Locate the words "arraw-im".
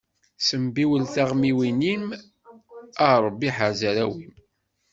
3.89-4.35